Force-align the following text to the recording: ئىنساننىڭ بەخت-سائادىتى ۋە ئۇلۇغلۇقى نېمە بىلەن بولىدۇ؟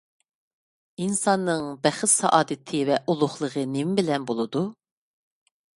ئىنساننىڭ 1.03 1.67
بەخت-سائادىتى 1.83 2.83
ۋە 2.91 2.99
ئۇلۇغلۇقى 3.13 3.69
نېمە 3.77 3.97
بىلەن 4.03 4.31
بولىدۇ؟ 4.33 4.67